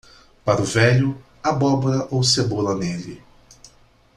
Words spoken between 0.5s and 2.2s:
o velho, abóbora